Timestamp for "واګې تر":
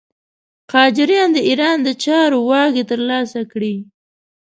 2.49-2.99